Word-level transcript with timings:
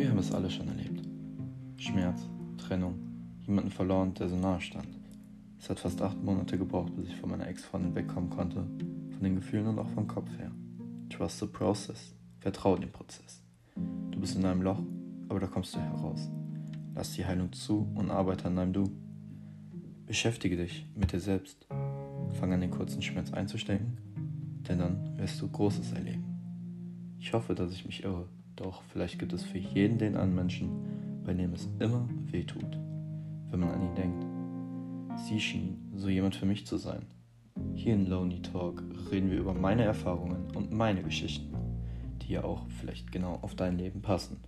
Wir 0.00 0.08
haben 0.08 0.18
es 0.18 0.32
alle 0.32 0.48
schon 0.48 0.66
erlebt. 0.66 1.02
Schmerz, 1.76 2.26
Trennung, 2.56 2.94
jemanden 3.46 3.70
verloren, 3.70 4.14
der 4.14 4.30
so 4.30 4.36
nahe 4.36 4.58
stand. 4.58 4.88
Es 5.58 5.68
hat 5.68 5.78
fast 5.78 6.00
acht 6.00 6.24
Monate 6.24 6.56
gebraucht, 6.56 6.96
bis 6.96 7.08
ich 7.08 7.16
von 7.16 7.28
meiner 7.28 7.46
Ex-Freundin 7.46 7.94
wegkommen 7.94 8.30
konnte, 8.30 8.64
von 9.10 9.22
den 9.22 9.34
Gefühlen 9.34 9.66
und 9.66 9.78
auch 9.78 9.90
vom 9.90 10.08
Kopf 10.08 10.30
her. 10.38 10.52
Trust 11.10 11.40
the 11.40 11.46
process. 11.46 12.14
Vertraue 12.38 12.80
dem 12.80 12.90
Prozess. 12.90 13.42
Du 14.10 14.18
bist 14.18 14.36
in 14.36 14.46
einem 14.46 14.62
Loch, 14.62 14.82
aber 15.28 15.38
da 15.38 15.46
kommst 15.46 15.74
du 15.74 15.80
heraus. 15.80 16.30
Lass 16.94 17.12
die 17.12 17.26
Heilung 17.26 17.52
zu 17.52 17.86
und 17.94 18.10
arbeite 18.10 18.46
an 18.46 18.56
deinem 18.56 18.72
Du. 18.72 18.90
Beschäftige 20.06 20.56
dich 20.56 20.86
mit 20.96 21.12
dir 21.12 21.20
selbst. 21.20 21.66
Fang 21.68 22.54
an, 22.54 22.62
den 22.62 22.70
kurzen 22.70 23.02
Schmerz 23.02 23.34
einzustecken, 23.34 23.98
denn 24.66 24.78
dann 24.78 25.18
wirst 25.18 25.42
du 25.42 25.46
Großes 25.46 25.92
erleben. 25.92 26.24
Ich 27.18 27.34
hoffe, 27.34 27.54
dass 27.54 27.70
ich 27.70 27.84
mich 27.84 28.02
irre, 28.02 28.28
doch 28.60 28.82
vielleicht 28.92 29.18
gibt 29.18 29.32
es 29.32 29.42
für 29.42 29.58
jeden 29.58 29.98
den 29.98 30.16
einen 30.16 30.34
Menschen, 30.34 30.70
bei 31.24 31.32
dem 31.32 31.54
es 31.54 31.68
immer 31.78 32.08
weh 32.26 32.44
tut, 32.44 32.78
wenn 33.50 33.60
man 33.60 33.70
an 33.70 33.82
ihn 33.82 33.94
denkt. 33.94 34.26
Sie 35.26 35.40
schien 35.40 35.90
so 35.96 36.08
jemand 36.08 36.36
für 36.36 36.46
mich 36.46 36.66
zu 36.66 36.76
sein. 36.76 37.06
Hier 37.74 37.94
in 37.94 38.06
Lonely 38.06 38.42
Talk 38.42 38.82
reden 39.10 39.30
wir 39.30 39.38
über 39.38 39.54
meine 39.54 39.84
Erfahrungen 39.84 40.54
und 40.54 40.72
meine 40.72 41.02
Geschichten, 41.02 41.54
die 42.22 42.32
ja 42.32 42.44
auch 42.44 42.66
vielleicht 42.80 43.10
genau 43.10 43.38
auf 43.42 43.54
dein 43.54 43.78
Leben 43.78 44.02
passen. 44.02 44.38